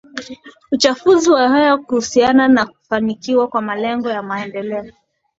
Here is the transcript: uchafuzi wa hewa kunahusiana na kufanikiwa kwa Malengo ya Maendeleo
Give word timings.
uchafuzi 0.71 1.29
wa 1.31 1.57
hewa 1.57 1.77
kunahusiana 1.77 2.47
na 2.47 2.65
kufanikiwa 2.65 3.47
kwa 3.47 3.61
Malengo 3.61 4.09
ya 4.09 4.23
Maendeleo 4.23 4.91